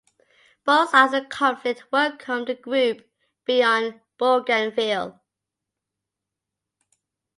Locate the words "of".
1.13-1.25